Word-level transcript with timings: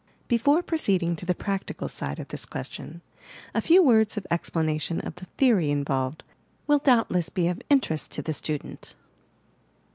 Before 0.27 0.63
proceeding 0.63 1.15
to 1.17 1.27
the 1.27 1.35
practical 1.35 1.87
side 1.87 2.17
of 2.17 2.29
this 2.29 2.43
ques 2.47 2.69
tion, 2.71 3.03
a 3.53 3.61
few 3.61 3.83
words 3.83 4.17
of 4.17 4.25
explanation 4.31 4.99
of 5.01 5.13
the 5.17 5.25
theory 5.37 5.69
in 5.69 5.85
volved 5.85 6.23
will 6.65 6.79
doubtless 6.79 7.29
be 7.29 7.47
of 7.49 7.61
interest 7.69 8.11
to 8.13 8.23
the 8.23 8.33
student. 8.33 8.95